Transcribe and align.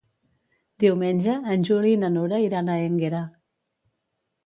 Diumenge 0.83 1.35
en 1.57 1.67
Juli 1.71 1.93
i 1.99 2.01
na 2.07 2.11
Nura 2.17 2.43
iran 2.49 2.75
a 2.79 2.83
Énguera. 2.91 3.25